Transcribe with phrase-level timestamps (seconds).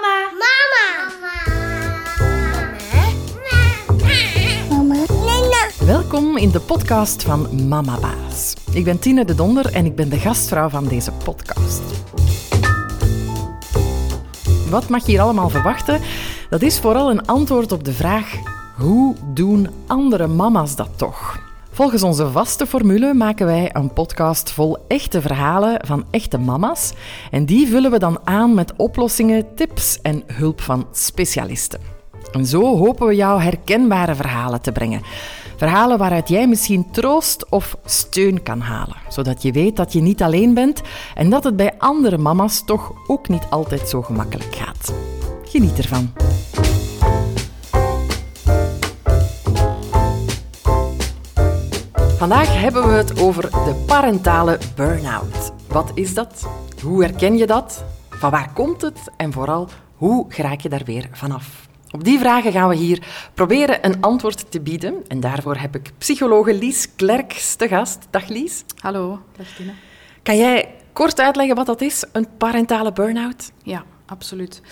[0.00, 0.30] Mama.
[0.32, 0.86] Mama.
[5.24, 5.68] Mama.
[5.84, 8.54] Welkom in de podcast van Mama Baas.
[8.72, 11.82] Ik ben Tine de Donder en ik ben de gastvrouw van deze podcast.
[14.70, 16.00] Wat mag je hier allemaal verwachten?
[16.50, 18.34] Dat is vooral een antwoord op de vraag:
[18.76, 21.29] hoe doen andere mama's dat toch?
[21.72, 26.92] Volgens onze vaste formule maken wij een podcast vol echte verhalen van echte mama's.
[27.30, 31.80] En die vullen we dan aan met oplossingen, tips en hulp van specialisten.
[32.32, 35.02] En zo hopen we jou herkenbare verhalen te brengen.
[35.56, 40.22] Verhalen waaruit jij misschien troost of steun kan halen, zodat je weet dat je niet
[40.22, 40.82] alleen bent
[41.14, 44.92] en dat het bij andere mama's toch ook niet altijd zo gemakkelijk gaat.
[45.44, 46.12] Geniet ervan.
[52.20, 55.52] Vandaag hebben we het over de parentale burn-out.
[55.68, 56.46] Wat is dat?
[56.82, 57.84] Hoe herken je dat?
[58.10, 58.98] Van waar komt het?
[59.16, 61.68] En vooral, hoe geraak je daar weer vanaf?
[61.90, 65.06] Op die vragen gaan we hier proberen een antwoord te bieden.
[65.08, 68.06] En daarvoor heb ik psychologe Lies Klerks te gast.
[68.10, 68.64] Dag Lies.
[68.78, 69.46] Hallo, dag.
[70.22, 73.52] Kan jij kort uitleggen wat dat is, een parentale burn-out?
[73.62, 74.62] Ja, absoluut.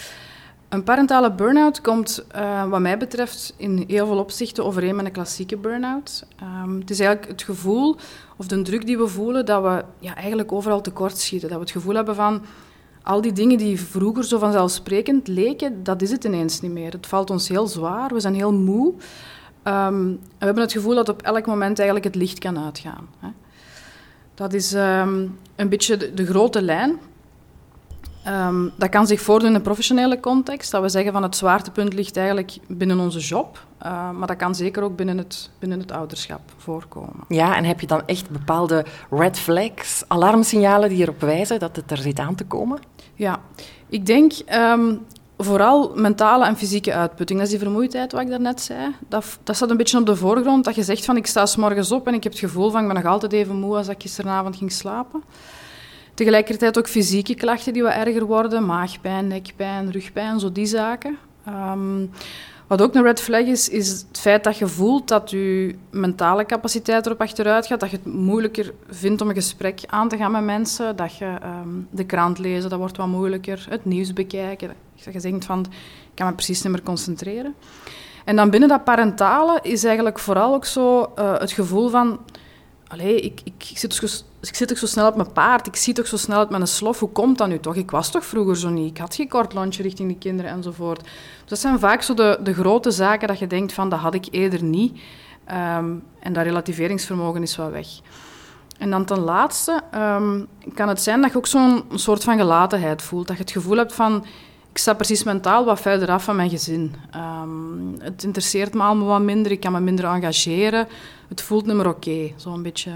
[0.69, 5.13] Een parentale burn-out komt, uh, wat mij betreft, in heel veel opzichten overeen met een
[5.13, 6.27] klassieke burn-out.
[6.65, 7.97] Um, het is eigenlijk het gevoel
[8.37, 11.49] of de druk die we voelen dat we ja, eigenlijk overal tekort schieten.
[11.49, 12.43] Dat we het gevoel hebben van
[13.03, 16.93] al die dingen die vroeger zo vanzelfsprekend leken, dat is het ineens niet meer.
[16.93, 18.95] Het valt ons heel zwaar, we zijn heel moe.
[19.65, 23.09] Um, we hebben het gevoel dat op elk moment eigenlijk het licht kan uitgaan.
[23.19, 23.29] Hè.
[24.35, 26.99] Dat is um, een beetje de grote lijn.
[28.29, 30.71] Um, dat kan zich voordoen in een professionele context.
[30.71, 33.67] Dat we zeggen van het zwaartepunt ligt eigenlijk binnen onze job.
[33.83, 37.25] Uh, maar dat kan zeker ook binnen het, binnen het ouderschap voorkomen.
[37.29, 41.91] Ja, en heb je dan echt bepaalde red flags, alarmsignalen die erop wijzen dat het
[41.91, 42.79] er zit aan te komen?
[43.15, 43.41] Ja,
[43.89, 45.01] ik denk um,
[45.39, 47.39] vooral mentale en fysieke uitputting.
[47.39, 48.95] Dat is die vermoeidheid wat ik daarnet zei.
[49.09, 50.65] Dat, dat staat een beetje op de voorgrond.
[50.65, 52.81] Dat je zegt van ik sta s morgens op en ik heb het gevoel van
[52.81, 55.23] ik ben nog altijd even moe als ik gisteravond ging slapen.
[56.19, 58.67] Tegelijkertijd ook fysieke klachten die wat erger worden.
[58.67, 61.19] Maagpijn, nekpijn, rugpijn, zo die zaken.
[61.49, 62.11] Um,
[62.67, 66.47] wat ook een red flag is, is het feit dat je voelt dat je mentale
[66.47, 67.81] capaciteit erop achteruit gaat.
[67.81, 70.97] Dat je het moeilijker vindt om een gesprek aan te gaan met mensen.
[70.97, 73.67] Dat je um, de krant lezen, dat wordt wat moeilijker.
[73.69, 74.75] Het nieuws bekijken.
[75.05, 77.55] Dat je denkt van, ik kan me precies niet meer concentreren.
[78.25, 82.19] En dan binnen dat parentale is eigenlijk vooral ook zo uh, het gevoel van...
[82.89, 83.95] Allee, ik, ik, zit
[84.41, 86.99] zit toch zo snel op mijn paard, ik zie toch zo snel uit mijn slof.
[87.01, 87.75] Hoe komt dat nu toch?
[87.75, 88.91] Ik was toch vroeger zo niet?
[88.91, 91.01] Ik had geen kort lontje richting de kinderen enzovoort.
[91.01, 94.15] Dus dat zijn vaak zo de, de grote zaken dat je denkt van, dat had
[94.15, 95.01] ik eerder niet.
[95.51, 97.87] Um, en dat relativeringsvermogen is wel weg.
[98.79, 103.03] En dan ten laatste um, kan het zijn dat je ook zo'n soort van gelatenheid
[103.03, 103.27] voelt.
[103.27, 104.25] Dat je het gevoel hebt van,
[104.79, 106.95] ik sta precies mentaal wat verder af van mijn gezin.
[107.17, 110.89] Um, het interesseert me allemaal wat minder, ik kan me minder engageren.
[111.29, 112.35] Het voelt niet meer oké, okay.
[112.37, 112.91] zo'n beetje...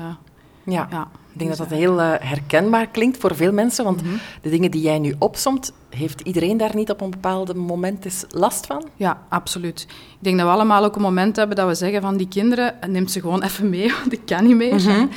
[0.64, 4.08] Ja, ja, ik denk dat dat heel uh, herkenbaar klinkt voor veel mensen, want mm
[4.08, 4.18] -hmm.
[4.42, 8.24] de dingen die jij nu opsomt, heeft iedereen daar niet op een bepaald moment eens
[8.28, 8.88] last van?
[8.96, 9.86] Ja, absoluut.
[9.88, 12.74] Ik denk dat we allemaal ook een moment hebben dat we zeggen van die kinderen,
[12.86, 14.74] neem ze gewoon even mee, want ik kan niet meer.
[14.74, 15.10] Mm -hmm.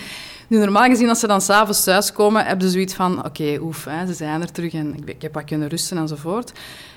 [0.47, 3.17] Nu, normaal gezien, als ze dan s'avonds thuiskomen, hebben ze zoiets van...
[3.17, 5.97] Oké, okay, oef, hè, ze zijn er terug en ik, ik, heb wat kunnen rusten
[5.97, 6.51] enzovoort.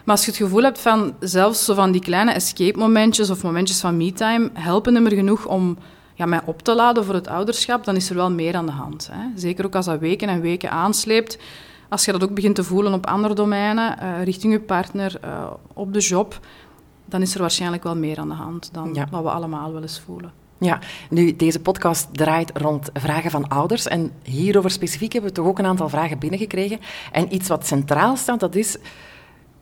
[0.04, 1.14] Maar als je het gevoel hebt van...
[1.20, 4.50] Zelfs zo van die kleine escape-momentjes of momentjes van me-time...
[4.52, 5.78] helpen hem er genoeg om
[6.14, 8.72] ja, mij op te laden voor het ouderschap, dan is er wel meer aan de
[8.72, 9.08] hand.
[9.12, 9.40] Hè.
[9.40, 11.38] Zeker ook als dat weken en weken aansleept.
[11.88, 15.50] Als je dat ook begint te voelen op andere domeinen, uh, richting je partner, uh,
[15.72, 16.40] op de job...
[17.04, 19.06] dan is er waarschijnlijk wel meer aan de hand dan ja.
[19.10, 20.32] wat we allemaal wel eens voelen.
[20.58, 20.78] Ja,
[21.10, 23.86] nu, deze podcast draait rond vragen van ouders.
[23.86, 26.80] En hierover specifiek hebben we toch ook een aantal vragen binnengekregen.
[27.12, 28.76] En iets wat centraal staat, dat is...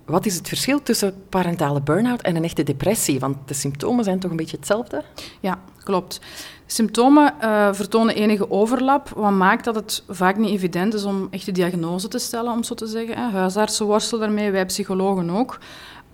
[0.04, 3.20] Wat is het verschil tussen parentale burn-out en een echte depressie?
[3.20, 5.02] Want de symptomen zijn toch een beetje hetzelfde?
[5.40, 6.20] Ja, klopt.
[6.66, 11.46] Symptomen uh, vertonen enige overlap, wat maakt dat het vaak niet evident is om echt
[11.46, 13.30] de diagnose te stellen, om zo te zeggen.
[13.30, 15.58] Huisartsen worstelen daarmee, wij psychologen ook.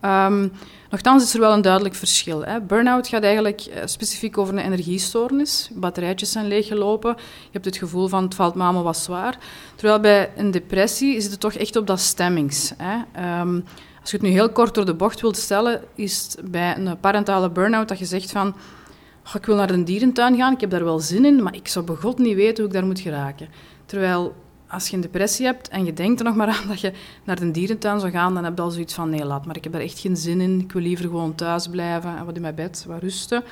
[0.04, 0.52] Um,
[0.90, 2.44] nochtans is er wel een duidelijk verschil.
[2.44, 2.60] Hè.
[2.60, 5.70] Burn-out gaat eigenlijk uh, specifiek over een energiestoornis.
[5.74, 7.14] Batterijtjes zijn leeggelopen.
[7.16, 9.38] Je hebt het gevoel van het valt me allemaal wat zwaar.
[9.74, 12.72] Terwijl bij een depressie is het toch echt op dat stemmings.
[12.76, 13.40] Hè.
[13.40, 13.64] Um,
[14.00, 17.50] als je het nu heel kort door de bocht wilt stellen, is bij een parentale
[17.50, 18.54] burn-out dat je zegt van...
[19.26, 21.68] Oh, ik wil naar een dierentuin gaan, ik heb daar wel zin in, maar ik
[21.68, 23.48] zou begot niet weten hoe ik daar moet geraken.
[23.86, 24.34] Terwijl
[24.72, 26.92] als je een depressie hebt en je denkt er nog maar aan dat je
[27.24, 29.64] naar de dierentuin zou gaan, dan heb je al zoiets van, nee, laat maar, ik
[29.64, 30.60] heb daar echt geen zin in.
[30.60, 33.44] Ik wil liever gewoon thuis blijven en wat in mijn bed, wat rusten.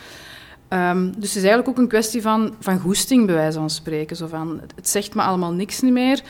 [0.68, 4.16] Um, dus het is eigenlijk ook een kwestie van, van goesting, bij wijze van spreken.
[4.16, 6.22] Zo van, het zegt me allemaal niks niet meer.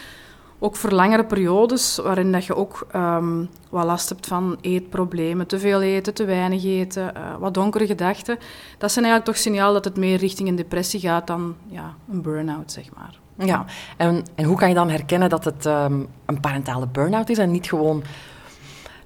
[0.62, 5.58] ook voor langere periodes, waarin dat je ook um, wat last hebt van eetproblemen, te
[5.58, 8.38] veel eten, te weinig eten, uh, wat donkere gedachten.
[8.78, 12.22] Dat zijn eigenlijk toch signaal dat het meer richting een depressie gaat dan ja, een
[12.22, 13.18] burn-out, zeg maar.
[13.44, 13.64] Ja,
[13.96, 17.50] en, en hoe kan je dan herkennen dat het um, een parentale burn-out is en
[17.50, 18.02] niet gewoon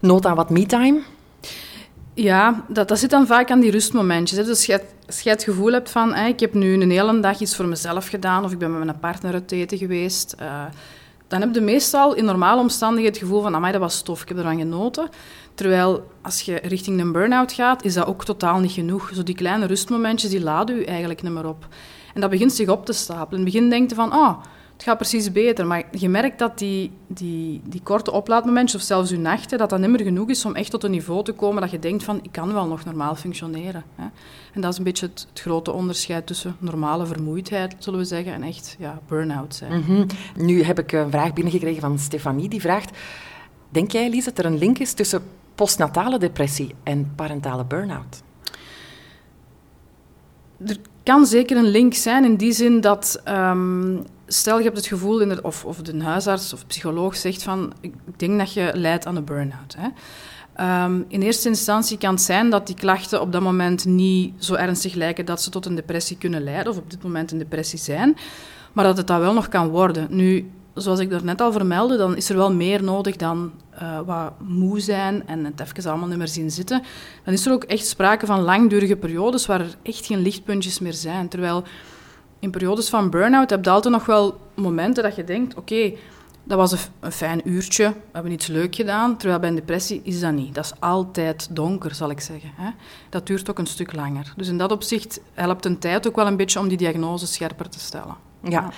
[0.00, 1.00] nood aan wat me-time?
[2.14, 4.38] Ja, dat, dat zit dan vaak aan die rustmomentjes.
[4.38, 4.44] Hè.
[4.44, 7.40] Dus als je, als je het gevoel hebt van, ik heb nu een hele dag
[7.40, 10.62] iets voor mezelf gedaan, of ik ben met mijn partner uit eten geweest, uh,
[11.28, 14.28] dan heb je meestal in normale omstandigheden het gevoel van, amai, dat was tof, ik
[14.28, 15.08] heb ervan genoten.
[15.54, 19.10] Terwijl als je richting een burn-out gaat, is dat ook totaal niet genoeg.
[19.14, 21.66] Zo die kleine rustmomentjes, die laden u eigenlijk niet meer op.
[22.14, 23.40] En dat begint zich op te stapelen.
[23.40, 24.38] In het begin denk je van, oh,
[24.72, 25.66] het gaat precies beter.
[25.66, 29.78] Maar je merkt dat die, die, die korte oplaadmomentjes, of zelfs je nachten, dat dat
[29.78, 32.18] niet meer genoeg is om echt tot een niveau te komen dat je denkt van,
[32.22, 33.84] ik kan wel nog normaal functioneren.
[33.94, 34.04] Hè.
[34.52, 38.32] En dat is een beetje het, het, grote onderscheid tussen normale vermoeidheid, zullen we zeggen,
[38.32, 39.72] en echt ja, burn-out zijn.
[39.72, 40.06] Mm -hmm.
[40.36, 42.98] Nu heb ik een vraag binnengekregen van Stefanie, die vraagt,
[43.68, 45.22] denk jij, Lies, dat er een link is tussen
[45.54, 48.22] postnatale depressie en parentale burn-out?
[50.66, 54.86] Er kan zeker een link zijn in die zin dat um, stel je hebt het
[54.86, 59.06] gevoel, in of, of de huisarts of psycholoog zegt van ik denk dat je lijdt
[59.06, 59.76] aan een burn-out.
[59.78, 59.88] Hè.
[60.84, 64.54] Um, in eerste instantie kan het zijn dat die klachten op dat moment niet zo
[64.54, 67.78] ernstig lijken dat ze tot een depressie kunnen leiden, of op dit moment een depressie
[67.78, 68.16] zijn,
[68.72, 70.06] maar dat het dat wel nog kan worden.
[70.10, 74.32] Nu, zoals ik net al vermeldde, dan is er wel meer nodig dan uh, wat
[74.38, 76.82] moe zijn en het even allemaal niet meer zien zitten.
[77.24, 80.92] Dan is er ook echt sprake van langdurige periodes waar er echt geen lichtpuntjes meer
[80.92, 81.28] zijn.
[81.28, 81.64] Terwijl
[82.38, 85.92] in periodes van burn-out heb je altijd nog wel momenten dat je denkt, oké,
[86.44, 89.16] dat was een, een, fijn uurtje, we hebben iets leuk gedaan.
[89.16, 90.54] Terwijl bij een depressie is dat niet.
[90.54, 92.50] Dat is altijd donker, zal ik zeggen.
[92.56, 92.70] Hè?
[93.08, 94.32] Dat duurt ook een stuk langer.
[94.36, 97.68] Dus in dat opzicht helpt een tijd ook wel een beetje om die diagnose scherper
[97.68, 98.33] te stellen.
[98.48, 98.70] Ja,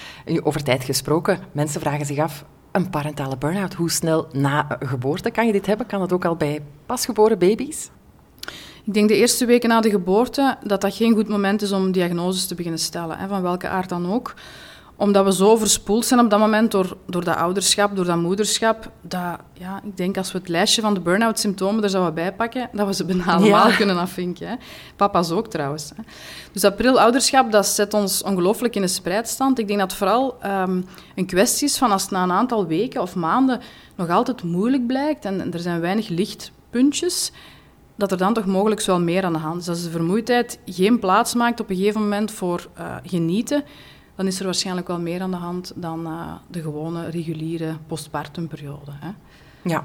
[0.43, 5.47] over tijd gesproken, mensen vragen zich af, een parentale burn-out, hoe snel na geboorte kan
[5.47, 5.87] je dit hebben?
[5.87, 7.91] Kan het ook al bij pasgeboren baby's?
[8.85, 11.93] Ik denk de eerste weken na de geboorte dat dat geen goed moment is om
[11.93, 14.35] diagnoses te beginnen stellen, hè, van welke aard dan ook
[14.97, 18.91] omdat we zo verspoeld zijn op dat moment door, door dat ouderschap, door dat moederschap,
[19.01, 22.69] dat, ja, ik denk als we het lijstje van de burn-out symptomen er zouden bijpakken,
[22.73, 24.49] dat we ze bijna allemaal kunnen afvinken.
[24.49, 24.55] Hè.
[24.97, 25.93] Papa's ook trouwens.
[25.97, 26.03] Hè.
[26.53, 29.59] Dus dat pril ouderschap, dat zet ons ongelooflijk in een spreidstand.
[29.59, 32.67] Ik denk dat het vooral um, een kwestie is van als het na een aantal
[32.67, 33.61] weken of maanden
[33.95, 37.33] nog altijd moeilijk blijkt en, en er zijn weinig lichtpuntjes,
[37.97, 39.69] dat er dan toch mogelijk wel meer aan de hand is.
[39.69, 43.65] Als de vermoeidheid geen plaats maakt op een gegeven moment voor uh, genieten,
[44.17, 48.93] dan is er waarschijnlijk wel meer aan de hand dan uh, de gewone reguliere postpartumperiode.
[48.95, 49.11] Hè.
[49.63, 49.85] Ja.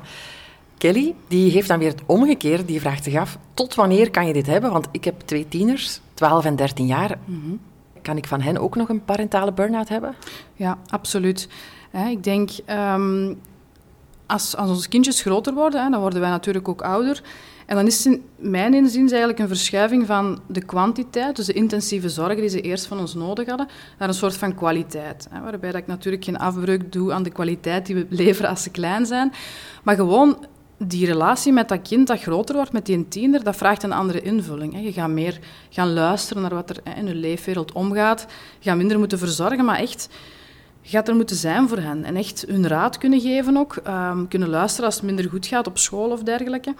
[0.77, 2.65] Kelly, die heeft dan weer het omgekeerde.
[2.65, 4.71] Die vraagt zich af, tot wanneer kan je dit hebben?
[4.71, 7.17] Want ik heb twee tieners, 12 en 13 jaar.
[7.25, 7.59] Mm -hmm.
[8.01, 10.15] Kan ik van hen ook nog een parentale burn-out hebben?
[10.55, 11.49] Ja, absoluut.
[12.09, 13.41] Ik denk, um,
[14.25, 17.21] als, als onze kindjes groter worden, hè, dan worden wij natuurlijk ook ouder.
[17.71, 22.09] En dan is in mijn inziens eigenlijk een verschuiving van de kwantiteit, dus de intensieve
[22.09, 23.67] zorg die ze eerst van ons nodig hadden,
[23.99, 25.27] naar een soort van kwaliteit.
[25.29, 28.63] Hè, waarbij dat ik natuurlijk geen afbreuk doe aan de kwaliteit die we leveren als
[28.63, 29.33] ze klein zijn,
[29.83, 30.45] maar gewoon
[30.77, 34.21] die relatie met dat kind dat groter wordt, met die tiener, dat vraagt een andere
[34.21, 34.83] invulling.
[34.83, 35.39] Je gaat meer
[35.69, 38.25] gaan luisteren naar wat er in hun leefwereld omgaat.
[38.59, 40.09] Je gaat minder moeten verzorgen, maar echt
[40.83, 42.03] gaat er moeten zijn voor hen.
[42.03, 43.75] En echt hun raad kunnen geven ook.
[43.87, 46.73] Um, kunnen luisteren als het minder goed gaat op school of dergelijke.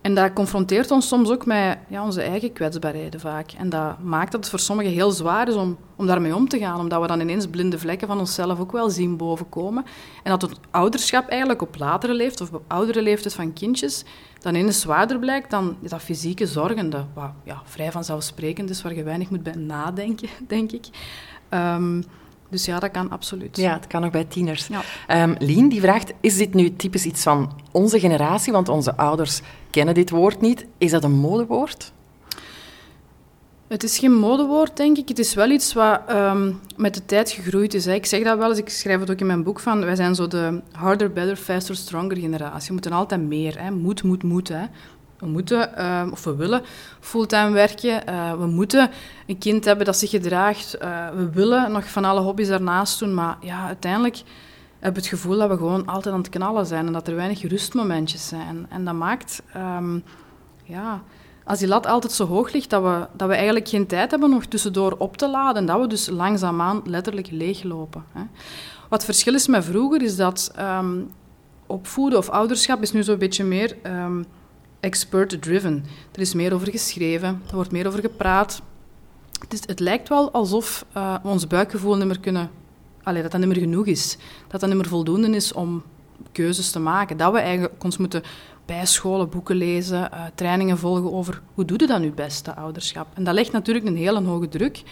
[0.00, 3.52] En dat confronteert ons soms ook met ja, onze eigen kwetsbaarheden vaak.
[3.52, 6.58] En dat maakt dat het voor sommigen heel zwaar is om, om daarmee om te
[6.58, 6.78] gaan.
[6.78, 9.84] Omdat we dan ineens blinde vlekken van onszelf ook wel zien bovenkomen.
[10.22, 14.04] En dat het ouderschap eigenlijk op latere leeftijd of op oudere leeftijd van kindjes
[14.38, 16.90] dan ineens zwaarder blijkt dan dat fysieke zorgen.
[16.90, 20.86] Dat wat, ja, vrij vanzelfsprekend is, waar je weinig moet bij nadenken, denk ik.
[21.50, 22.04] Um,
[22.50, 23.56] dus ja, dat kan absoluut.
[23.56, 24.68] Ja, het kan ook bij tieners.
[25.06, 25.22] Ja.
[25.22, 28.52] Um, Lien die vraagt, is dit nu typisch iets van onze generatie?
[28.52, 29.40] Want onze ouders
[29.70, 30.66] kennen dit woord niet.
[30.78, 31.92] Is dat een modewoord?
[33.68, 35.08] Het is geen modewoord, denk ik.
[35.08, 37.84] Het is wel iets wat um, met de tijd gegroeid is.
[37.84, 37.92] Hè.
[37.92, 39.84] Ik zeg dat wel eens, ik schrijf het ook in mijn boek van...
[39.84, 42.66] Wij zijn zo de harder, better, faster, stronger generatie.
[42.66, 43.62] We moeten altijd meer.
[43.62, 43.70] Hè.
[43.70, 44.48] Moet, moet, moet.
[44.48, 44.64] Hè.
[45.20, 46.62] We moeten, uh, of we willen,
[47.00, 48.02] fulltime werken.
[48.08, 48.90] Uh, we moeten
[49.26, 50.76] een kind hebben dat zich gedraagt.
[50.82, 53.14] Uh, we willen nog van alle hobby's daarnaast doen.
[53.14, 54.22] Maar ja, uiteindelijk
[54.78, 56.86] hebben we het gevoel dat we gewoon altijd aan het knallen zijn.
[56.86, 58.66] En dat er weinig rustmomentjes zijn.
[58.68, 59.42] En dat maakt...
[59.56, 60.02] Um,
[60.64, 61.02] ja,
[61.44, 64.30] als die lat altijd zo hoog ligt, dat we, dat we eigenlijk geen tijd hebben
[64.30, 65.56] nog tussendoor op te laden.
[65.56, 68.04] En dat we dus langzaamaan letterlijk leeglopen.
[68.12, 68.22] Hè.
[68.88, 71.10] Wat verschil is met vroeger, is dat um,
[71.66, 73.76] opvoeden of ouderschap is nu zo'n beetje meer...
[74.80, 75.84] expert-driven.
[76.12, 78.62] Er is meer over geschreven, er wordt meer over gepraat.
[79.40, 82.50] Het, is, het lijkt wel alsof uh, we ons buikgevoel niet meer kunnen
[83.02, 84.16] allee, dat dat niet meer genoeg is.
[84.48, 85.82] Dat dat niet meer voldoende is om
[86.32, 87.16] keuzes te maken.
[87.16, 88.22] Dat we eigenlijk ons moeten
[88.64, 93.06] bijscholen, boeken lezen, uh, trainingen volgen over hoe doe je dat nu best, ouderschap.
[93.14, 94.82] En dat legt natuurlijk een hele hoge druk.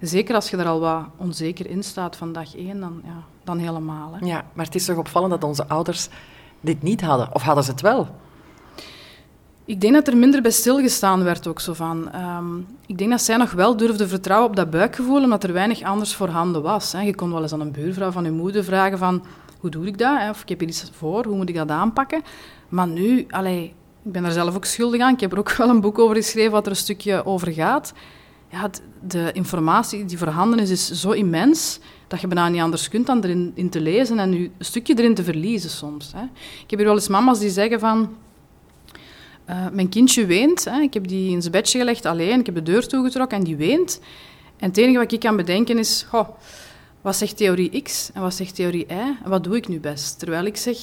[0.00, 3.58] Zeker als je er al wat onzeker in staat van dag één, dan, ja, dan
[3.58, 4.16] helemaal.
[4.20, 6.08] Ja, maar het is toch opvallend dat onze ouders
[6.60, 7.34] dit niet hadden?
[7.34, 8.08] Of hadden ze het wel?
[9.66, 12.10] Ik denk dat er minder bij stilgestaan werd ook zo van.
[12.14, 15.82] Um, ik denk dat zij nog wel durfde vertrouwen op dat buikgevoel, omdat er weinig
[15.82, 16.92] anders voorhanden was.
[16.92, 17.00] Hè.
[17.00, 19.24] Je kon wel eens aan een buurvrouw van je moeder vragen van,
[19.60, 20.18] hoe doe ik dat?
[20.18, 20.30] Hè?
[20.30, 22.22] Of ik heb hier iets voor, hoe moet ik dat aanpakken?
[22.68, 23.64] Maar nu, allee,
[24.04, 25.14] ik ben daar zelf ook schuldig aan.
[25.14, 27.92] Ik heb er ook wel een boek over geschreven wat er een stukje over gaat.
[28.50, 28.70] Ja,
[29.06, 33.24] de informatie die voorhanden is, is zo immens dat je bijna niet anders kunt dan
[33.24, 36.12] erin in te lezen en je een stukje erin te verliezen soms.
[36.16, 36.22] Hè.
[36.62, 38.24] Ik heb hier wel eens mama's die zeggen van...
[39.50, 40.64] Uh, mijn kindje weent.
[40.64, 40.80] Hè.
[40.80, 42.40] Ik heb die in zijn bedje gelegd alleen.
[42.40, 44.00] Ik heb de deur toegetrokken en die weent.
[44.56, 46.06] En het enige wat ik kan bedenken is...
[47.00, 50.18] Wat zegt theorie X en wat zegt theorie Y en wat doe ik nu best?
[50.18, 50.78] Terwijl ik zeg...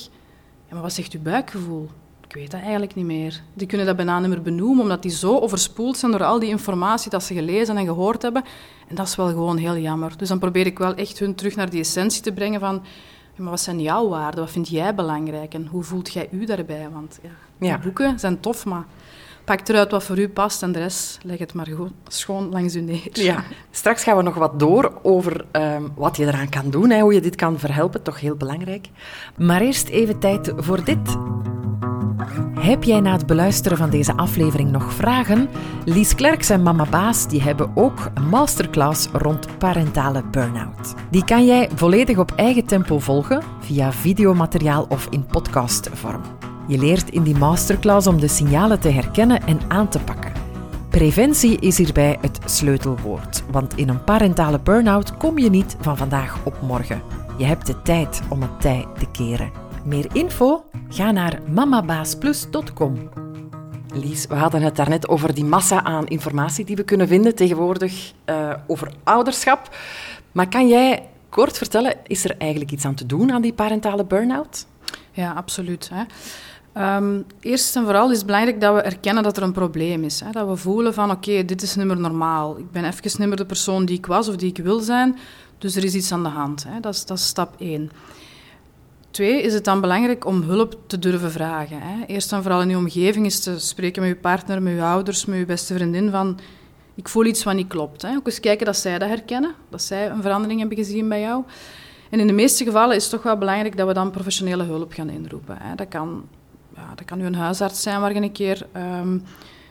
[0.67, 1.89] Ja, maar wat zegt uw buikgevoel?
[2.27, 3.41] Ik weet dat eigenlijk niet meer.
[3.53, 6.50] Die kunnen dat bijna niet meer benoemen, omdat die zo overspoeld zijn door al die
[6.50, 8.43] informatie dat ze gelezen en gehoord hebben.
[8.88, 10.17] En dat is wel gewoon heel jammer.
[10.17, 12.82] Dus dan probeer ik wel echt hun terug naar die essentie te brengen van...
[13.36, 14.39] maar wat zijn jouw waarden?
[14.39, 15.53] Wat vind jij belangrijk?
[15.53, 16.89] En hoe voelt jij u daarbij?
[16.91, 17.29] Want ja,
[17.63, 17.79] ja.
[17.79, 18.84] boeken zijn tof, maar
[19.43, 22.75] pak eruit wat voor u past en de rest leg het maar goed schoon langs
[22.75, 23.10] uw neer.
[23.12, 23.43] Ja.
[23.72, 27.13] Straks gaan we nog wat door over um, wat je eraan kan doen, hè, hoe
[27.13, 28.89] je dit kan verhelpen, toch heel belangrijk.
[29.38, 31.17] Maar eerst even tijd voor dit.
[32.60, 35.50] Heb jij na het beluisteren van deze aflevering nog vragen?
[35.86, 40.93] Lies Klerks en Mama Baas die hebben ook een masterclass rond parentale burn-out.
[41.10, 46.42] Die kan jij volledig op eigen tempo volgen via videomateriaal of in podcastvorm.
[46.67, 50.32] Je leert in die masterclass om de signalen te herkennen en aan te pakken.
[50.89, 56.46] Preventie is hierbij het sleutelwoord, want in een parentale burn-out kom je niet van vandaag
[56.46, 57.01] op morgen.
[57.38, 59.51] Je hebt de tijd om het tij te keren.
[59.86, 60.63] Meer info?
[60.89, 63.10] Ga naar mamabaasplus.com.
[63.93, 68.13] Lies, we hadden het daarnet over die massa aan informatie die we kunnen vinden tegenwoordig
[68.25, 69.75] uh, over ouderschap.
[70.32, 74.05] Maar kan jij kort vertellen, is er eigenlijk iets aan te doen aan die parentale
[74.05, 74.65] burn-out?
[75.12, 75.89] Ja, absoluut.
[75.93, 76.03] Hè.
[76.77, 80.19] Um, eerst en vooral is het belangrijk dat we erkennen dat er een probleem is.
[80.19, 80.31] Hè?
[80.31, 82.57] Dat we voelen van oké, dit is niet meer normaal.
[82.57, 85.17] Ik ben even niet meer de persoon die ik was of die ik wil zijn.
[85.57, 86.63] Dus er is iets aan de hand.
[86.67, 86.79] Hè?
[86.79, 87.91] Dat, is, dat stap één.
[89.11, 91.81] Twee, is het dan belangrijk om hulp te durven vragen.
[91.81, 92.05] Hè?
[92.05, 95.25] Eerst en vooral in je omgeving is te spreken met je partner, met je ouders,
[95.25, 96.39] met je beste vriendin van...
[96.95, 98.01] Ik voel iets wat niet klopt.
[98.01, 98.15] Hè?
[98.15, 99.53] Ook eens kijken dat zij dat herkennen.
[99.69, 101.43] Dat zij een verandering hebben gezien bij jou.
[102.09, 104.93] En in de meeste gevallen is het toch wel belangrijk dat we dan professionele hulp
[104.93, 105.57] gaan inroepen.
[105.59, 105.75] Hè?
[105.75, 106.23] Dat kan
[106.75, 109.23] ja, dat kan nu een huisarts zijn waar je een keer um,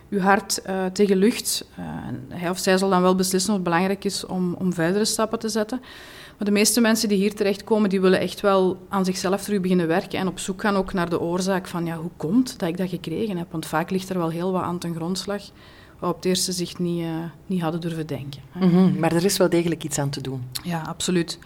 [0.09, 1.65] je hart uh, tegen lucht.
[1.79, 4.73] Uh, en hij of zij zal dan wel beslissen of het belangrijk is om, om
[4.73, 5.81] verdere stappen te zetten.
[6.37, 9.87] Maar de meeste mensen die hier terechtkomen, die willen echt wel aan zichzelf terug beginnen
[9.87, 12.77] werken en op zoek gaan ook naar de oorzaak van ja, hoe komt dat ik
[12.77, 13.47] dat gekregen heb.
[13.51, 15.43] Want vaak ligt er wel heel wat aan ten grondslag
[16.03, 17.09] wat op het eerste zicht niet, uh,
[17.47, 18.41] niet hadden durven denken.
[18.53, 20.43] Mm -hmm, maar er is wel degelijk iets aan te doen.
[20.63, 21.39] Ja, absoluut.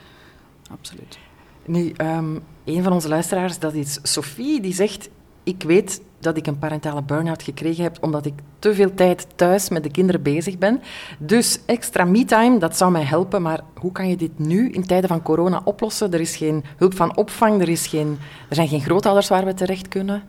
[0.70, 1.18] absoluut.
[1.64, 5.08] Nu, um, een van onze luisteraars, dat is Sophie, die zegt
[5.46, 9.68] ik weet dat ik een parentale burn-out gekregen heb omdat ik te veel tijd thuis
[9.68, 10.82] met de kinderen bezig ben.
[11.18, 13.42] Dus extra me-time, dat zou mij helpen.
[13.42, 16.12] Maar hoe kan je dit nu in tijden van corona oplossen?
[16.12, 19.54] Er is geen hulp van opvang, er, is geen, er zijn geen grootouders waar we
[19.54, 20.22] terecht kunnen.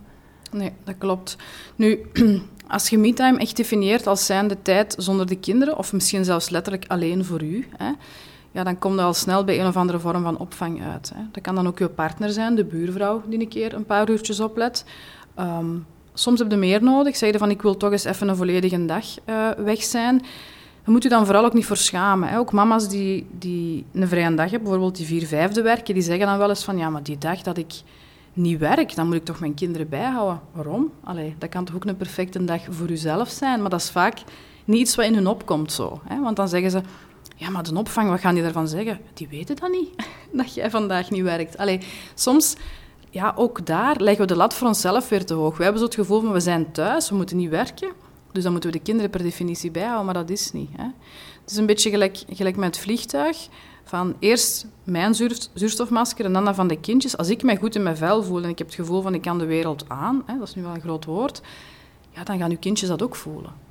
[0.51, 1.37] Nee, dat klopt.
[1.75, 2.05] Nu,
[2.67, 6.85] als je me-time echt definieert als zijnde tijd zonder de kinderen, of misschien zelfs letterlijk
[6.87, 7.91] alleen voor u, hè,
[8.57, 11.11] ja, dan kom je al snel bij een of andere vorm van opvang uit.
[11.15, 11.21] Hè.
[11.31, 14.39] Dat kan dan ook je partner zijn, de buurvrouw die een keer een paar uurtjes
[14.39, 14.85] oplet.
[15.39, 17.15] Um, soms heb je meer nodig.
[17.15, 20.17] Zeg je van ik wil toch eens even een volledige dag uh, weg zijn.
[20.83, 22.29] Dan moet je dan vooral ook niet voor schamen.
[22.29, 22.37] Hè.
[22.37, 26.25] Ook mama's die, die een vrije dag hebben, bijvoorbeeld die vier vijfde werken, die zeggen
[26.25, 27.73] dan wel eens van ja, maar die dag dat ik
[28.33, 30.39] niet werk, dan moet ik toch mijn kinderen bijhouden.
[30.51, 30.91] Waarom?
[31.03, 34.17] Allee, dat kan toch ook een perfecte dag voor uzelf zijn, maar dat is vaak
[34.65, 36.01] niet iets wat in hun opkomt zo.
[36.03, 36.21] Hè.
[36.21, 36.81] Want dan zeggen ze,
[37.39, 38.99] ja, maar de opvang, wat gaan die daarvan zeggen?
[39.13, 39.89] Die weten dat niet,
[40.31, 41.57] dat jij vandaag niet werkt.
[41.57, 41.79] Allee,
[42.13, 42.55] soms,
[43.09, 45.57] ja, ook daar leggen we de lat voor onszelf weer te hoog.
[45.57, 47.91] We hebben zo het gevoel van, we zijn thuis, we moeten niet werken.
[48.31, 50.69] Dus dan moeten we de kinderen per definitie bijhouden, maar dat is niet.
[50.77, 50.83] Hè.
[51.41, 53.47] Het is een beetje gelijk, gelijk met het vliegtuig.
[53.83, 55.15] Van eerst mijn
[55.53, 57.17] zuurstofmasker en dan dat van de kindjes.
[57.17, 59.21] Als ik mij goed in mijn vel voel en ik heb het gevoel van ik
[59.21, 61.41] kan de wereld aan, hè, dat is nu wel een groot woord,
[62.09, 63.66] ja, dan gaan uw kindjes dat ook voelen.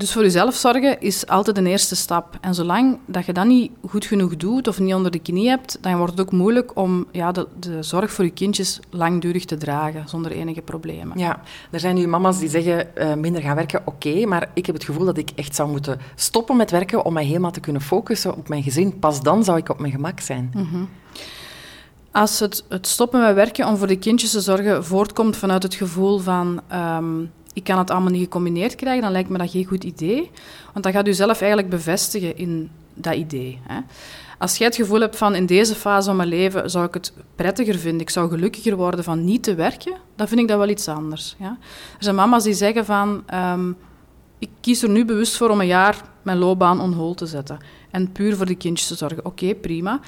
[0.00, 2.38] Dus voor jezelf zorgen is altijd een eerste stap.
[2.40, 5.78] En zolang dat je dat niet goed genoeg doet of niet onder de knie hebt,
[5.80, 9.56] dan wordt het ook moeilijk om ja, de, de zorg voor je kindjes langdurig te
[9.56, 11.18] dragen, zonder enige problemen.
[11.18, 11.40] Ja,
[11.70, 14.84] er zijn nu mama's die zeggen uh, minder gaan werken, oké, maar ik heb het
[14.84, 18.36] gevoel dat ik echt zou moeten stoppen met werken om mij helemaal te kunnen focussen
[18.36, 18.98] op mijn gezin.
[18.98, 20.50] Pas dan zou ik op mijn gemak zijn.
[20.54, 20.88] Mm -hmm.
[22.12, 25.74] Als het, het, stoppen met werken om voor de kindjes te zorgen voortkomt vanuit het
[25.74, 27.30] gevoel van um,
[27.60, 30.30] ik kan het allemaal niet gecombineerd krijgen, dan lijkt me dat geen goed idee.
[30.72, 33.58] Want dan gaat u zelf eigenlijk bevestigen in dat idee.
[33.66, 33.80] Hè.
[34.38, 37.12] Als jij het gevoel hebt van in deze fase van mijn leven zou ik het
[37.34, 40.68] prettiger vinden, ik zou gelukkiger worden van niet te werken, dan vind ik dat wel
[40.68, 41.36] iets anders.
[41.38, 41.58] Ja.
[41.98, 43.76] Er zijn mama's die zeggen van um,
[44.38, 47.58] ik kies er nu bewust voor om een jaar mijn loopbaan on hold te zetten
[47.90, 49.24] en puur voor de kindjes te zorgen.
[49.24, 50.00] Oké, prima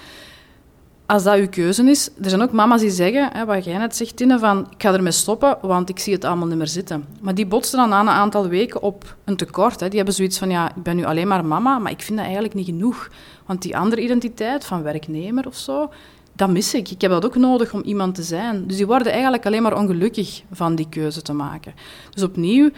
[1.12, 3.97] als dat uw keuze is, er zijn ook mama's die zeggen, hè, wat jij net
[3.97, 7.04] zegt, Tine, van ik ga ermee stoppen, want ik zie het allemaal niet meer zitten.
[7.21, 9.81] Maar die botsen dan na een aantal weken op een tekort.
[9.81, 9.87] Hè.
[9.88, 12.25] Die hebben zoiets van, ja, ik ben nu alleen maar mama, maar ik vind dat
[12.25, 13.11] eigenlijk niet genoeg.
[13.47, 15.92] Want die andere identiteit van werknemer of zo,
[16.33, 16.90] dat mis ik.
[16.90, 18.66] Ik heb dat ook nodig om iemand te zijn.
[18.66, 21.75] Dus die worden eigenlijk alleen maar ongelukkig van die keuze te maken.
[22.11, 22.71] Dus opnieuw,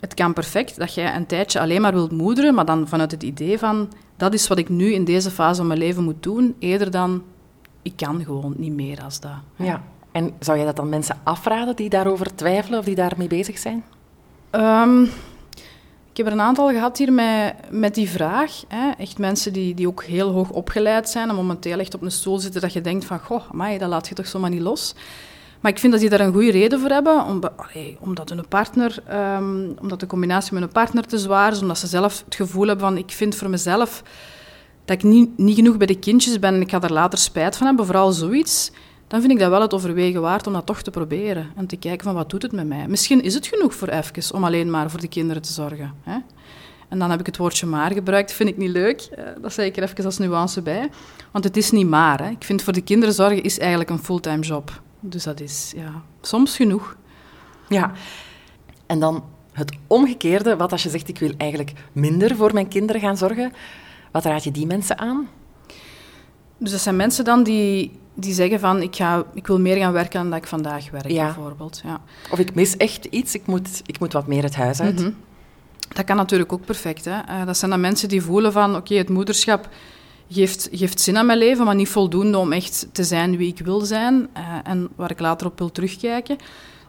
[0.00, 3.22] het kan perfect dat jij een tijdje alleen maar wilt moederen, maar dan vanuit het
[3.22, 6.54] idee van, dat is wat ik nu in deze fase van mijn leven moet doen,
[6.58, 7.22] eerder dan
[7.82, 9.38] ik kan gewoon niet meer als dat.
[9.56, 9.82] Ja.
[10.12, 13.84] En zou jij dat dan mensen afraden die daarover twijfelen of die daarmee bezig zijn?
[14.50, 15.02] Um,
[16.10, 18.62] ik heb er een aantal gehad hier met, met die vraag.
[18.68, 18.90] Hè.
[18.90, 22.38] Echt mensen die, die ook heel hoog opgeleid zijn en momenteel echt op een stoel
[22.38, 24.94] zitten dat je denkt van, goh, amai, dat laat je toch zomaar niet los.
[25.60, 28.48] Maar ik vind dat die daar een goede reden voor hebben, om, allee, omdat hun
[28.48, 29.02] partner,
[29.36, 32.66] um, omdat de combinatie met een partner te zwaar is, omdat ze zelf het gevoel
[32.66, 34.02] hebben van, ik vind voor mezelf
[34.84, 37.56] dat ik niet, niet genoeg bij de kindjes ben en ik ga er later spijt
[37.56, 38.70] van hebben, vooral zoiets,
[39.12, 41.50] dan vind ik dat wel het overwegen waard om dat toch te proberen.
[41.56, 42.88] En te kijken van wat doet het met mij.
[42.88, 45.94] Misschien is het genoeg voor even om alleen maar voor de kinderen te zorgen.
[46.02, 46.18] Hè?
[46.88, 49.00] En dan heb ik het woordje maar gebruikt, vind ik niet leuk.
[49.00, 50.90] Eh, dat zei ik er even als nuance bij.
[51.30, 52.24] Want het is niet maar.
[52.24, 52.30] Hè.
[52.30, 54.82] Ik vind voor de kinderen zorgen is eigenlijk een fulltime job.
[55.00, 56.96] Dus dat is ja, soms genoeg.
[57.68, 57.92] Ja,
[58.86, 63.00] en dan het omgekeerde, wat als je zegt ik wil eigenlijk minder voor mijn kinderen
[63.00, 63.52] gaan zorgen.
[64.12, 65.28] Wat raad je die mensen aan?
[66.58, 69.92] Dus dat zijn mensen dan die, die zeggen van ik, ga, ik wil meer gaan
[69.92, 71.80] werken dan dat ik vandaag werk, bijvoorbeeld.
[71.84, 72.00] Ja.
[72.30, 75.00] Of ik mis echt iets, ik moet, ik moet wat meer het huis uit.
[75.00, 75.10] Mhm.
[75.88, 77.04] Dat kan natuurlijk ook perfect.
[77.04, 77.18] Hè?
[77.28, 79.68] Uh, dat zijn dan mensen die voelen van oké, het moederschap
[80.28, 83.64] geeft, geeft zin aan mijn leven, maar niet voldoende om echt te zijn wie ik
[83.64, 86.36] wil zijn uh, en waar ik later op wil terugkijken.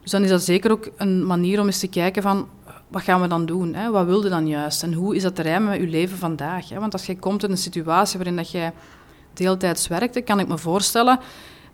[0.02, 2.48] Dus dan is dat zeker ook een manier om eens te kijken van
[2.94, 3.74] wat gaan we dan doen?
[3.74, 3.92] Hè?
[3.92, 4.84] Wat wilde dan juist?
[4.84, 6.70] En hoe is dat te rijmen met je leven vandaag?
[6.70, 6.80] Hè?
[6.80, 8.74] Want als je komt in een situatie waarin dat jij
[9.34, 11.20] deeltijds werkte, kan ik me voorstellen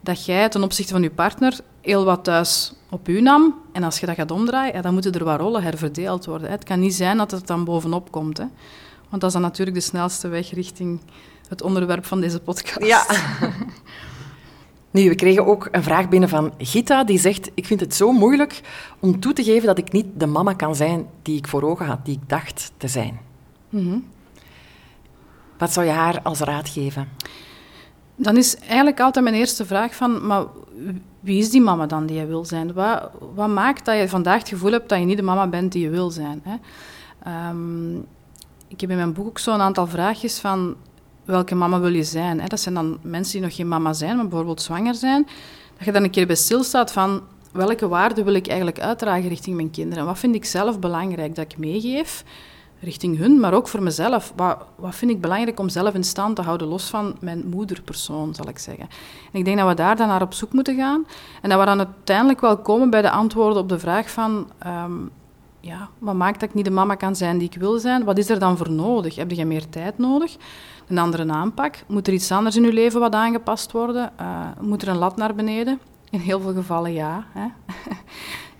[0.02, 3.56] dat jij ten opzichte van je partner heel wat thuis op u nam.
[3.72, 6.48] En als je dat gaat omdraaien, ja, dan moeten er wat rollen herverdeeld worden.
[6.48, 6.54] Hè?
[6.54, 8.38] Het kan niet zijn dat het dan bovenop komt.
[8.38, 8.46] Hè?
[9.10, 11.02] Want dat is dan natuurlijk de snelste weg richting
[11.48, 12.86] het onderwerp van deze podcast.
[12.86, 13.06] Ja.
[14.92, 18.12] Nu, we kregen ook een vraag binnen van Gita, die zegt: Ik vind het zo
[18.12, 18.62] moeilijk
[19.00, 21.86] om toe te geven dat ik niet de mama kan zijn die ik voor ogen
[21.86, 23.20] had, die ik dacht te zijn.
[23.70, 24.06] Mm
[25.58, 27.08] Wat zou je haar als raad geven?
[28.16, 30.46] Dan is eigenlijk altijd mijn eerste vraag van, maar
[31.20, 32.74] wie is die mama dan die je wil zijn?
[32.74, 35.72] Wat, wat maakt dat je vandaag het gevoel hebt dat je niet de mama bent
[35.72, 36.44] die je wil zijn?
[36.44, 36.56] Hè?
[37.50, 38.06] Um,
[38.68, 40.76] ik heb in mijn boek ook zo'n aantal vraagjes van
[41.30, 42.40] welke mama wil je zijn?
[42.40, 42.48] Hè?
[42.48, 45.28] Dat zijn dan mensen die nog geen mama zijn, maar bijvoorbeeld zwanger zijn.
[45.78, 49.56] Dat je dan een keer bij stilstaat van welke waarden wil ik eigenlijk uitdragen richting
[49.56, 50.06] mijn kinderen?
[50.06, 52.24] Wat vind ik zelf belangrijk dat ik meegeef
[52.80, 54.34] richting hun, maar ook voor mezelf?
[54.36, 58.36] Wat, wat vind ik belangrijk om zelf in stand te houden, los van mijn moederpersoon,
[58.36, 58.88] zal ik zeggen?
[59.32, 61.06] En ik denk dat we daar dan naar op zoek moeten gaan.
[61.42, 64.52] En dat we dan uiteindelijk wel komen bij de antwoorden op de vraag van...
[64.68, 65.12] Um,
[65.62, 68.04] ja, wat maakt dat ik niet de mama kan zijn die ik wil zijn?
[68.04, 69.16] Wat is er dan voor nodig?
[69.16, 70.38] Heb je meer tijd nodig?
[70.90, 71.76] Een andere aanpak?
[71.88, 74.12] Moet er iets anders in uw leven wat aangepast worden?
[74.22, 75.80] Uh, moet er een lat naar beneden?
[76.10, 77.26] In heel veel gevallen ja.
[77.34, 77.48] Hè?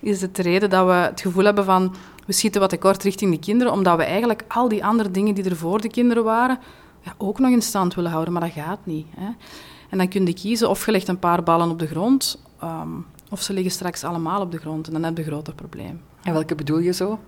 [0.10, 1.94] is het de reden dat we het gevoel hebben van
[2.26, 5.44] we schieten wat tekort richting de kinderen, omdat we eigenlijk al die andere dingen die
[5.44, 6.58] er voor de kinderen waren,
[7.00, 9.06] ja, ook nog in stand willen houden, maar dat gaat niet.
[9.16, 9.30] Hè?
[9.88, 13.06] En dan kun je kiezen of je legt een paar ballen op de grond, um,
[13.30, 16.00] of ze liggen straks allemaal op de grond en dan heb je een groter probleem.
[16.22, 17.18] En welke bedoel je zo?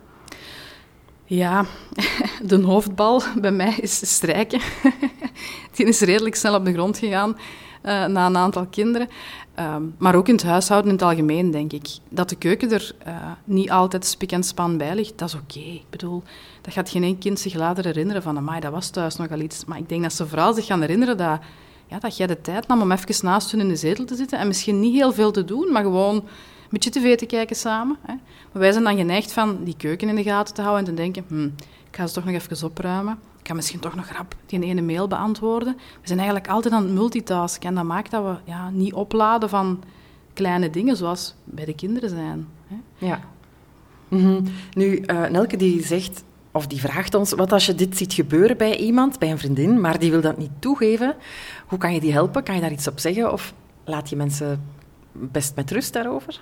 [1.34, 1.64] Ja,
[2.50, 4.60] de hoofdbal bij mij is strijken.
[5.74, 9.08] Die is redelijk snel op de grond gegaan uh, na een aantal kinderen.
[9.58, 11.88] Um, maar ook in het huishouden in het algemeen, denk ik.
[12.08, 15.58] Dat de keuken er uh, niet altijd spik en span bij ligt, dat is oké.
[15.58, 16.22] Ik bedoel,
[16.60, 18.36] dat gaat geen één kind zich later herinneren van...
[18.36, 19.64] Amai, dat was thuis nogal iets.
[19.64, 21.40] Maar ik denk dat ze vooral zich gaan herinneren dat,
[21.86, 24.38] ja, dat jij de tijd nam om even naast hun in de zetel te zitten
[24.38, 26.24] en misschien niet heel veel te doen, maar gewoon
[26.72, 27.96] beetje tv te kijken samen.
[28.02, 28.14] Hè.
[28.52, 31.00] Maar wij zijn dan geneigd van die keuken in de gaten te houden en te
[31.00, 31.44] denken, hm,
[31.88, 33.18] ik ga ze toch nog even opruimen.
[33.40, 35.74] Ik ga misschien toch nog rap die ene mail beantwoorden.
[35.76, 39.48] We zijn eigenlijk altijd aan het multitasken en dat maakt dat we ja, niet opladen
[39.48, 39.82] van
[40.32, 42.46] kleine dingen zoals bij de kinderen zijn.
[42.66, 42.76] Hè.
[43.06, 43.20] Ja.
[44.08, 44.42] Mhm.
[44.72, 48.56] Nu, uh, Nelke die zegt, of die vraagt ons, wat als je dit ziet gebeuren
[48.56, 51.14] bij iemand, bij een vriendin, maar die wil dat niet toegeven,
[51.66, 52.42] hoe kan je die helpen?
[52.42, 53.54] Kan je daar iets op zeggen of
[53.84, 54.60] laat je mensen
[55.12, 56.40] best met rust daarover?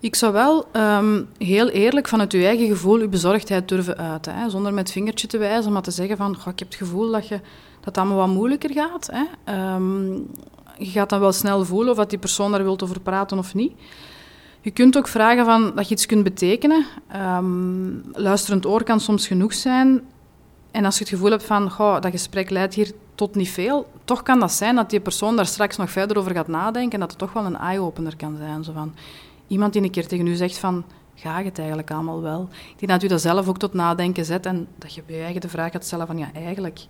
[0.00, 4.34] Ik zou wel um, heel eerlijk vanuit je eigen gevoel je bezorgdheid durven uiten.
[4.34, 6.36] Hè, zonder met vingertje te wijzen, maar te zeggen van...
[6.36, 7.40] Goh, ik heb het gevoel dat, je,
[7.80, 9.10] dat allemaal wat moeilijker gaat.
[9.12, 9.74] Hè.
[9.74, 10.30] Um,
[10.78, 13.54] je gaat dan wel snel voelen of dat die persoon daar wilt over praten of
[13.54, 13.72] niet.
[14.60, 16.84] Je kunt ook vragen van, dat je iets kunt betekenen.
[17.16, 20.00] Um, luisterend oor kan soms genoeg zijn.
[20.70, 23.86] En als je het gevoel hebt van, goh, dat gesprek leidt hier tot niet veel,
[24.04, 27.00] toch kan dat zijn dat die persoon daar straks nog verder over gaat nadenken en
[27.00, 28.64] dat het toch wel een eye-opener kan zijn.
[28.64, 28.94] Zo van,
[29.46, 32.48] iemand die een keer tegen u zegt van, ga het eigenlijk allemaal wel?
[32.50, 35.22] Ik denk dat u dat zelf ook tot nadenken zet en dat je bij je
[35.22, 36.80] eigen de vraag gaat stellen van, ja, eigenlijk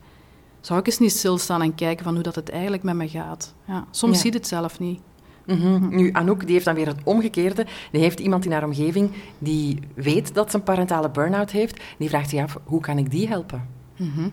[0.61, 3.55] zou ik eens niet stilstaan en kijken van hoe dat het eigenlijk met me gaat.
[3.65, 4.23] Ja, soms ja.
[4.23, 5.01] ziet het zelf niet.
[5.47, 5.89] Mm -hmm.
[5.89, 7.67] Nu, Anouk die heeft dan weer het omgekeerde.
[7.93, 11.83] Die heeft iemand in haar omgeving die weet dat ze een parentale burn-out heeft.
[11.99, 13.69] Die vraagt zich af, hoe kan ik die helpen?
[13.97, 14.33] Mm -hmm.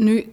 [0.00, 0.32] Nu,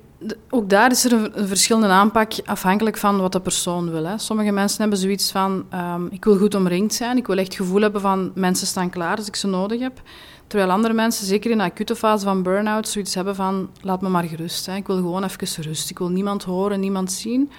[0.49, 4.05] ook daar is er een, verschillende aanpak afhankelijk van wat de persoon wil.
[4.05, 4.17] Hè.
[4.17, 7.55] Sommige mensen hebben zoiets van, um, ik wil goed omringd zijn, ik wil echt het
[7.55, 10.01] gevoel hebben van mensen staan klaar als ik ze nodig heb.
[10.47, 14.09] Terwijl andere mensen, zeker in de acute fase van burn-out, zoiets hebben van, laat me
[14.09, 14.65] maar gerust.
[14.65, 14.75] Hè.
[14.75, 15.89] Ik wil gewoon even rust.
[15.89, 17.51] Ik wil niemand horen, niemand zien.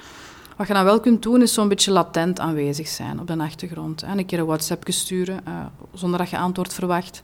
[0.56, 4.00] Wat je dan wel kunt doen, is zo'n beetje latent aanwezig zijn op de achtergrond.
[4.00, 4.18] Hè.
[4.18, 5.54] Een keer een WhatsApp sturen, uh,
[5.92, 7.22] zonder dat je antwoord verwacht.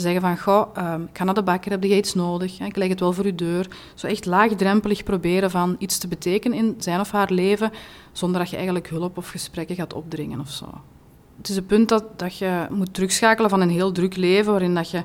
[0.00, 2.60] Zeggen van, goh, um, ik ga naar de bakker, heb je iets nodig?
[2.60, 3.66] Ik leg het wel voor uw deur.
[3.94, 7.70] Zo echt laagdrempelig proberen van iets te betekenen in zijn of haar leven,
[8.12, 10.66] zonder dat je eigenlijk hulp of gesprekken gaat opdringen of zo.
[11.36, 14.74] Het is een punt dat, dat je moet terugschakelen van een heel druk leven, waarin
[14.74, 15.04] dat je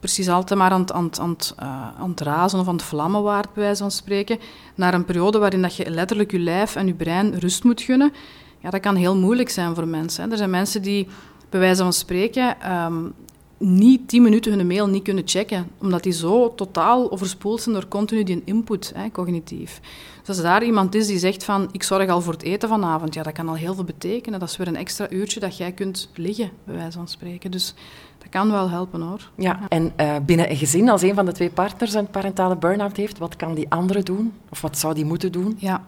[0.00, 3.22] precies altijd maar aan het, aan, aan, uh, aan het razen of aan het vlammen
[3.22, 4.38] waard, bij wijze van spreken,
[4.74, 8.12] naar een periode waarin dat je letterlijk je lijf en je brein rust moet gunnen.
[8.58, 10.24] Ja, dat kan heel moeilijk zijn voor mensen.
[10.24, 10.30] Hè.
[10.30, 11.08] Er zijn mensen die,
[11.48, 13.14] bij wijze van spreken, um,
[13.58, 17.88] niet tien minuten hun mail niet kunnen checken, omdat die zo totaal overspoeld zijn door
[17.88, 19.80] continu die input, hè, cognitief.
[20.18, 23.14] Dus als daar iemand is die zegt van, ik zorg al voor het eten vanavond,
[23.14, 24.40] ja, dat kan al heel veel betekenen.
[24.40, 27.50] Dat is weer een extra uurtje dat jij kunt liggen, bij wijze van spreken.
[27.50, 27.74] Dus
[28.18, 29.30] dat kan wel helpen, hoor.
[29.36, 32.96] Ja, en uh, binnen een gezin, als een van de twee partners een parentale burn-out
[32.96, 34.32] heeft, wat kan die andere doen?
[34.48, 35.56] Of wat zou die moeten doen?
[35.58, 35.84] Ja.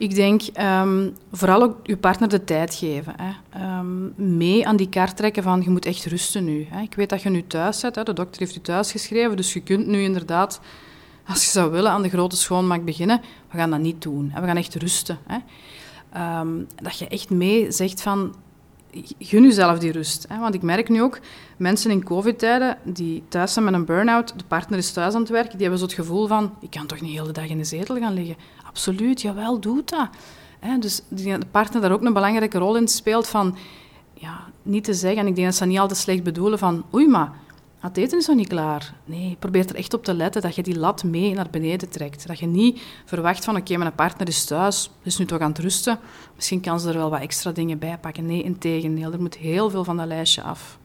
[0.00, 0.42] Ik denk
[0.82, 3.14] um, vooral ook je partner de tijd geven.
[3.16, 3.78] Hè.
[3.78, 6.66] Um, mee aan die kaart trekken van je moet echt rusten nu.
[6.70, 6.82] Hè.
[6.82, 9.60] Ik weet dat je nu thuis zit, de dokter heeft je thuis geschreven, dus je
[9.60, 10.60] kunt nu inderdaad,
[11.26, 13.20] als je zou willen, aan de grote schoonmaak beginnen.
[13.50, 14.30] We gaan dat niet doen.
[14.32, 14.40] Hè.
[14.40, 15.18] We gaan echt rusten.
[15.26, 15.38] Hè.
[16.40, 18.34] Um, dat je echt mee zegt van
[19.18, 20.26] gun jezelf die rust.
[20.28, 20.38] Hè?
[20.38, 21.18] Want ik merk nu ook,
[21.56, 25.30] mensen in covid-tijden die thuis zijn met een burn-out, de partner is thuis aan het
[25.30, 27.58] werken, die hebben zo het gevoel van, ik kan toch niet de hele dag in
[27.58, 28.36] de zetel gaan liggen.
[28.70, 30.08] Absoluut, jawel, doe dat.
[30.60, 30.78] Hè?
[30.78, 33.56] Dus de partner daar ook een belangrijke rol in speelt van,
[34.14, 37.08] ja, niet te zeggen, en ik denk dat ze niet altijd slecht bedoelen, van, oei,
[37.08, 37.32] maar
[37.80, 38.94] het eten is nog niet klaar.
[39.04, 42.26] Nee, probeer er echt op te letten dat je die lat mee naar beneden trekt.
[42.26, 45.58] Dat je niet verwacht van, oké, mijn partner is thuis, is nu toch aan het
[45.58, 45.98] rusten.
[46.34, 48.26] Misschien kan ze er wel wat extra dingen bij pakken.
[48.26, 50.78] Nee, integendeel, er moet heel veel van dat lijstje af.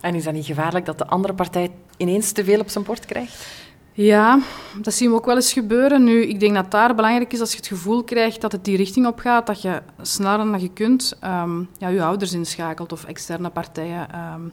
[0.00, 3.06] En is dat niet gevaarlijk dat de andere partij ineens te veel op zijn bord
[3.06, 3.46] krijgt?
[3.96, 4.40] Ja,
[4.82, 6.04] dat zien we ook wel eens gebeuren.
[6.04, 8.76] Nu, ik denk dat daar belangrijk is als je het gevoel krijgt dat het die
[8.76, 13.04] richting op gaat, dat je sneller dan je kunt um, ja, je ouders inschakelt of
[13.04, 14.08] externe partijen...
[14.34, 14.52] Um,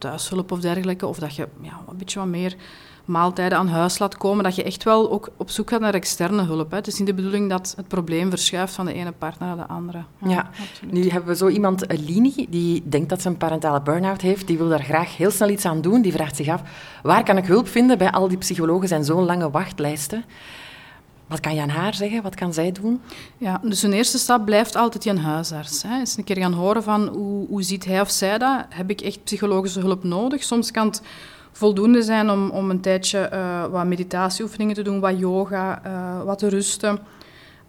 [0.00, 1.06] thuishulp of dergelijke.
[1.06, 2.56] Of dat je ja, een beetje wat meer
[3.10, 4.44] maaltijden aan huis laat komen.
[4.44, 6.70] Dat je echt wel ook op zoek gaat naar externe hulp.
[6.70, 6.76] Hè.
[6.76, 9.72] Het is niet de bedoeling dat het probleem verschuift van de ene partner naar de
[9.72, 10.02] andere.
[10.18, 10.50] Ja, ja
[10.90, 14.46] nu hebben we zo iemand, eh, Lini, die denkt dat ze een parentale burn-out heeft.
[14.46, 16.02] Die wil daar graag heel snel iets aan doen.
[16.02, 16.62] Die vraagt zich af,
[17.02, 20.24] waar kan ik hulp vinden bij al die psychologen zijn zo'n lange wachtlijsten?
[21.30, 22.22] Wat kan je aan haar zeggen?
[22.22, 23.00] Wat kan zij doen?
[23.38, 25.82] Ja, dus een eerste stap blijft altijd je huisarts.
[25.82, 25.98] Hè.
[25.98, 28.64] Eens een keer gaan horen van hoe, hoe ziet hij of zij dat?
[28.68, 30.42] Heb ik echt psychologische hulp nodig?
[30.42, 31.02] Soms kan het
[31.52, 36.38] voldoende zijn om, om een tijdje uh, wat meditatieoefeningen te doen, wat yoga, uh, wat
[36.38, 36.98] te rusten,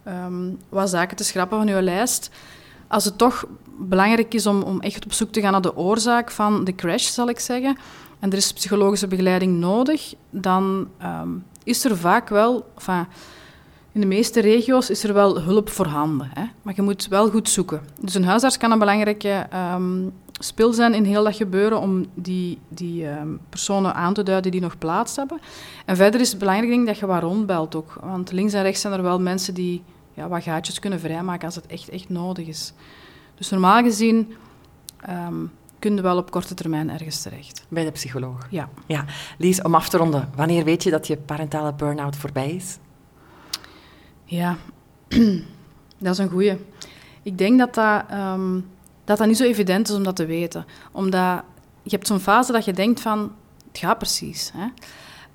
[0.08, 2.30] um, wat zaken te schrappen van je lijst.
[2.88, 3.46] Als het toch
[3.78, 7.06] belangrijk is om, om echt op zoek te gaan naar de oorzaak van de crash,
[7.06, 7.76] zal ik zeggen,
[8.18, 12.66] en er is psychologische begeleiding nodig, dan um, is er vaak wel...
[12.74, 13.06] Enfin,
[13.92, 16.44] in de meeste regio's is er wel hulp voorhanden, hè?
[16.62, 17.80] maar je moet wel goed zoeken.
[18.00, 20.12] Dus een huisarts kan een belangrijke um,
[20.44, 24.60] spil zijn in heel dat gebeuren om die, die um, personen aan te duiden die
[24.60, 25.40] nog plaats hebben.
[25.86, 27.98] En verder is het belangrijk denk, dat je wat rondbelt ook.
[28.00, 29.82] Want links en rechts zijn er wel mensen die
[30.14, 32.72] ja, wat gaatjes kunnen vrijmaken als het echt, echt nodig is.
[33.34, 34.34] Dus normaal gezien
[35.08, 37.66] um, kun je wel op korte termijn ergens terecht.
[37.68, 38.46] Bij de psycholoog.
[38.50, 38.68] Ja.
[38.86, 39.04] ja.
[39.38, 42.78] Lies, om af te ronden, wanneer weet je dat je parentale burn-out voorbij is?
[44.24, 44.56] Ja,
[45.98, 46.56] dat is een goeie.
[47.22, 48.60] Ik denk dat dat, ehm,
[49.04, 50.66] dat dat niet zo evident is om dat te weten.
[50.92, 51.42] Omdat
[51.82, 53.32] je hebt zo'n fase dat je denkt van,
[53.68, 54.50] het gaat precies.
[54.54, 54.64] Hè?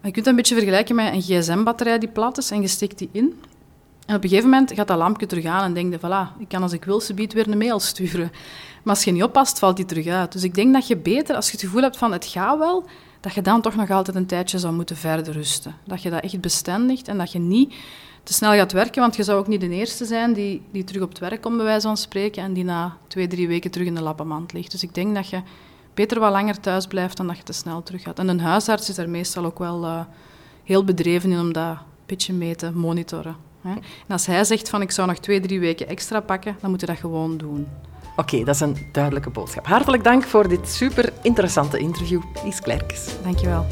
[0.01, 2.97] Je kunt dat een beetje vergelijken met een gsm-batterij die plat is en je steekt
[2.97, 3.41] die in.
[4.05, 6.47] En op een gegeven moment gaat dat lampje terug aan en denk je, voilà, ik
[6.47, 8.31] kan als ik wil subiet weer een mail sturen.
[8.83, 10.31] Maar als je niet oppast, valt die terug uit.
[10.31, 12.85] Dus ik denk dat je beter, als je het gevoel hebt van het gaat wel,
[13.19, 15.75] dat je dan toch nog altijd een tijdje zou moeten verder rusten.
[15.85, 17.73] Dat je dat echt bestendigt en dat je niet
[18.27, 21.01] te snel gaat werken, want je zou ook niet de eerste zijn die, die terug
[21.01, 23.87] op het werk komt, bij wijze van spreken, en die na twee, drie weken terug
[23.87, 24.71] in de lappenmand ligt.
[24.71, 25.41] Dus ik denk dat je
[25.93, 28.19] beter wat langer thuis blijft dan dat je te snel terug gaat.
[28.19, 29.99] En een huisarts is daar meestal ook wel uh,
[30.63, 33.35] heel bedreven in om dat een beetje mee te monitoren.
[33.61, 33.71] Hè.
[33.73, 36.79] En als hij zegt van ik zou nog twee, drie weken extra pakken, dan moet
[36.79, 37.67] je dat gewoon doen.
[38.15, 39.65] Oké, dat is een duidelijke boodschap.
[39.65, 43.15] Hartelijk dank voor dit super interessante interview, Lies Klerkes.
[43.23, 43.65] Dankjewel.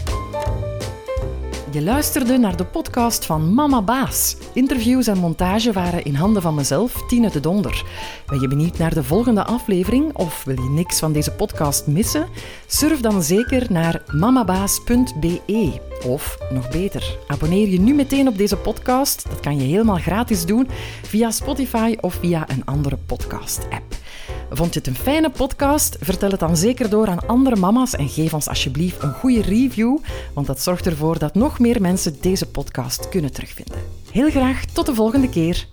[1.76, 4.38] Je luisterde naar de podcast van Mama Baas.
[4.54, 7.84] Interviews en montage waren in handen van mezelf, Tine de Donder.
[8.26, 12.28] Ben je benieuwd naar de volgende aflevering of wil je niks van deze podcast missen?
[12.66, 15.80] Surf dan zeker naar mamabaas.be.
[16.06, 19.30] Of nog beter, abonneer je nu meteen op deze podcast.
[19.30, 20.68] Dat kan je helemaal gratis doen
[21.02, 23.96] via Spotify of via een andere podcast-app.
[24.56, 25.98] Vond je het een fijne podcast?
[26.00, 29.98] Vertel het dan zeker door aan andere mama's en geef ons alsjeblieft een goede review,
[30.34, 33.78] want dat zorgt ervoor dat nog meer mensen deze podcast kunnen terugvinden.
[34.12, 35.68] Heel graag tot de volgende keer.